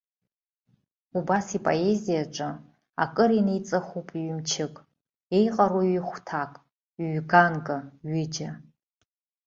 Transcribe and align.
Убас 1.17 1.47
ипоезиаҿы 1.57 2.49
акыр 3.03 3.29
инеиҵыхуп 3.39 4.07
ҩ-мчык, 4.23 4.75
еиҟароу 5.37 5.83
ҩ-хәҭак, 5.93 6.51
ҩ-ганкы, 7.11 7.77
ҩыџьа. 8.09 8.51